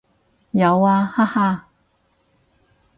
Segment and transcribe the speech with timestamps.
[0.49, 1.67] 有啊，哈哈